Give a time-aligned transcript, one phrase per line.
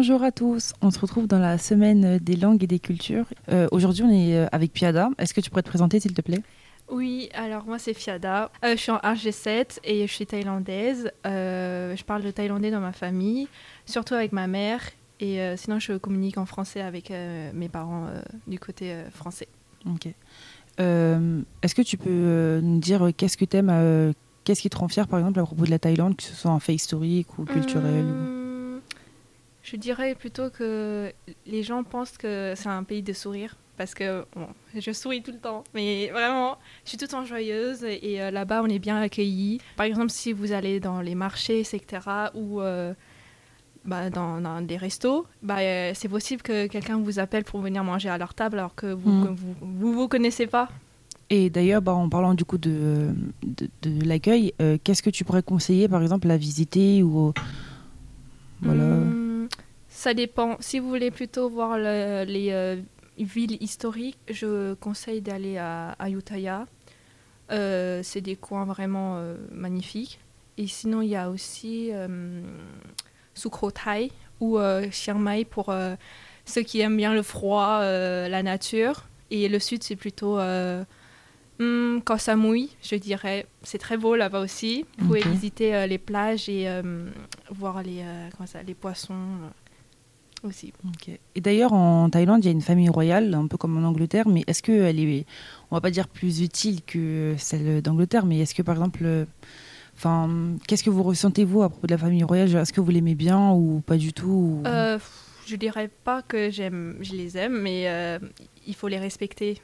[0.00, 3.24] Bonjour à tous, on se retrouve dans la semaine des langues et des cultures.
[3.48, 5.10] Euh, Aujourd'hui, on est euh, avec Piada.
[5.18, 6.40] Est-ce que tu pourrais te présenter, s'il te plaît?
[6.88, 8.52] Oui, alors moi c'est Fiada.
[8.64, 11.10] Euh, je suis en RG7 et je suis thaïlandaise.
[11.26, 13.48] Euh, je parle le thaïlandais dans ma famille,
[13.86, 14.82] surtout avec ma mère.
[15.18, 18.06] Et euh, sinon, je communique en français avec mes parents
[18.46, 19.48] du côté français.
[19.84, 20.06] Ok.
[20.78, 25.18] Est-ce que tu peux nous dire qu'est-ce que t'aimes, qu'est-ce qui te rend fier, par
[25.18, 28.37] exemple, à propos de la Thaïlande, que ce soit un fait historique ou culturel ou-
[29.70, 31.12] Je dirais plutôt que
[31.46, 33.56] les gens pensent que c'est un pays de sourire.
[33.76, 37.24] Parce que bon, je souris tout le temps, mais vraiment, je suis tout le temps
[37.24, 39.60] joyeuse et, euh, là-bas, on est bien accueillis.
[39.76, 42.00] Par exemple, si vous allez dans les marchés, etc.,
[42.34, 42.92] ou euh,
[43.84, 47.84] bah, dans, dans des restos, bah, euh, c'est possible que quelqu'un vous appelle pour venir
[47.84, 49.24] manger à leur table alors que vous Mm.
[49.24, 50.68] que vous, vous, vous connaissez pas.
[51.30, 53.10] Et d'ailleurs, bah, en parlant du coup de,
[53.44, 57.32] de, de l'accueil, qu'est-ce que tu pourrais conseiller, par exemple, à visiter ou.
[59.98, 60.56] Ça dépend.
[60.60, 62.76] Si vous voulez plutôt voir le- les euh,
[63.18, 66.66] villes historiques, je conseille d'aller à Ayutthaya.
[67.50, 70.20] Euh, c'est des coins vraiment euh, magnifiques.
[70.56, 71.90] Et sinon, il y a aussi
[73.34, 74.58] Sukhothai ou
[74.92, 75.72] Chiang Mai pour
[76.44, 79.04] ceux qui aiment bien le froid, la nature.
[79.32, 83.46] Et le sud, c'est plutôt hum, Koh Samui, je dirais.
[83.62, 84.84] C'est très beau là-bas aussi.
[84.98, 87.08] Vous pouvez visiter euh, les plages et euh,
[87.50, 89.14] voir les, euh, comment ça, les poissons
[90.44, 90.72] aussi.
[91.34, 94.28] Et d'ailleurs, en Thaïlande, il y a une famille royale, un peu comme en Angleterre,
[94.28, 95.26] mais est-ce qu'elle est,
[95.70, 99.24] on va pas dire plus utile que celle d'Angleterre, mais est-ce que par exemple, euh,
[99.96, 100.28] enfin,
[100.66, 102.54] qu'est-ce que vous ressentez vous à propos de la famille royale?
[102.54, 104.98] Est-ce que vous l'aimez bien ou pas du tout ou- Euh,
[105.46, 108.18] je dirais pas que j'aime, je les aime, mais euh,
[108.66, 109.60] il faut les respecter.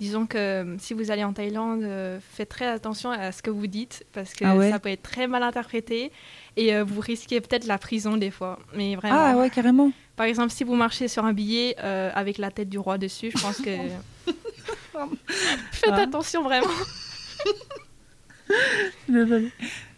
[0.00, 3.50] Disons que euh, si vous allez en Thaïlande, euh, faites très attention à ce que
[3.50, 6.12] vous dites parce que Ah ouais ça peut être très mal interprété
[6.56, 8.60] et euh, vous risquez peut-être la prison des fois.
[8.74, 9.90] Mais vraiment, Ah ouais, carrément.
[10.14, 13.32] par exemple, si vous marchez sur un billet euh, avec la tête du roi dessus,
[13.34, 13.70] je pense que
[15.72, 16.02] faites Ah.
[16.02, 16.66] attention vraiment.
[19.08, 19.50] Désolée.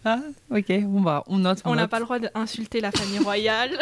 [0.03, 1.61] Ah, ok, bon bah, on note.
[1.63, 3.71] On n'a pas le droit d'insulter la famille royale.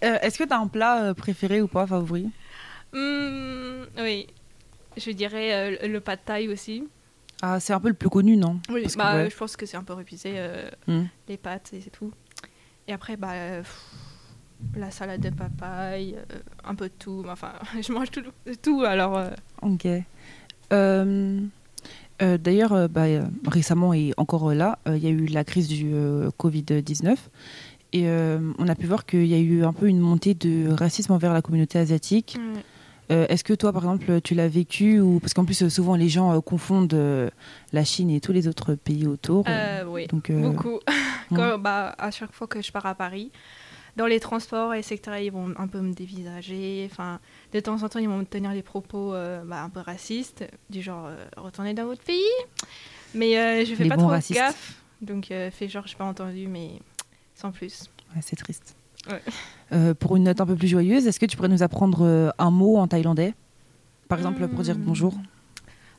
[0.00, 2.28] Est-ce que tu as un plat préféré ou pas, favori?
[2.94, 4.26] Hmm, oui,
[4.96, 6.84] je dirais euh, le pad thai aussi.
[7.42, 8.60] Ah, c'est un peu le plus connu, non?
[8.70, 9.30] Oui, Parce que, bah, ouais.
[9.30, 11.04] je pense que c'est un peu réputé, euh, Hmm.
[11.28, 12.12] les pâtes et c'est tout.
[12.88, 13.84] Et après, bah, euh, pff,
[14.76, 17.24] la salade de papaye, euh, un peu de tout.
[17.28, 18.22] Enfin, je mange tout,
[18.62, 19.30] tout alors.
[19.62, 19.86] Ok.
[20.72, 21.40] Euh,
[22.20, 25.90] D'ailleurs, euh, bah, euh, récemment et encore là, il y a eu la crise du
[25.92, 27.16] euh, Covid-19.
[27.92, 31.12] Et on a pu voir qu'il y a eu un peu une montée de racisme
[31.12, 32.36] envers la communauté asiatique.
[33.10, 35.94] Euh, Est-ce que toi, par exemple, tu l'as vécu ou Parce qu'en plus, euh, souvent,
[35.94, 37.28] les gens euh, confondent euh,
[37.72, 39.44] la Chine et tous les autres pays autour.
[39.86, 40.80] oui, Donc, beaucoup.
[41.34, 43.30] Quand, bah, à chaque fois que je pars à Paris,
[43.96, 46.88] dans les transports, etc., ils vont un peu me dévisager.
[46.90, 47.20] Enfin,
[47.52, 50.82] de temps en temps, ils vont me tenir des propos bah, un peu racistes, du
[50.82, 52.22] genre retournez dans votre pays.
[53.14, 54.38] Mais je fais Les pas trop racistes.
[54.38, 54.74] gaffe.
[55.00, 56.72] Donc, fais genre, je pas entendu, mais
[57.34, 57.90] sans plus.
[58.14, 58.76] ouais, c'est triste.
[59.08, 59.22] Ouais.
[59.72, 62.30] Euh, pour une note un peu plus joyeuse, est-ce que tu pourrais nous apprendre euh,
[62.38, 63.34] un mot en thaïlandais
[64.08, 64.84] Par exemple, pour dire Hmm.
[64.84, 65.14] bonjour?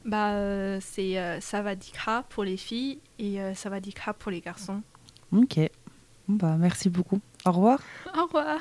[0.05, 4.81] Bah, euh, c'est euh, savadikra pour les filles et savadikra pour les garçons.
[5.31, 5.59] Ok.
[6.27, 7.19] Bah, merci beaucoup.
[7.45, 7.79] Au revoir.
[8.17, 8.59] Au revoir